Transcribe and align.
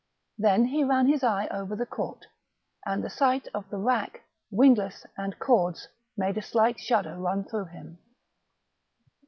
Then 0.39 0.65
he 0.65 0.83
ran 0.83 1.05
his 1.05 1.23
eye 1.23 1.47
over 1.51 1.75
the 1.75 1.85
court, 1.85 2.25
and 2.87 3.03
the 3.03 3.09
sight 3.11 3.47
of 3.53 3.69
the 3.69 3.77
rack, 3.77 4.21
windlass, 4.49 5.05
and 5.15 5.37
cords 5.37 5.89
made 6.17 6.39
a 6.39 6.41
slight 6.41 6.79
shudder 6.79 7.19
run 7.19 7.43
through 7.43 7.65
him. 7.65 7.99